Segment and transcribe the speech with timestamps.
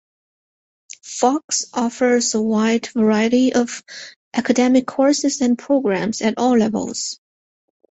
[1.03, 3.83] Fox offers a wide variety of
[4.33, 7.19] academic courses and programs at all levels.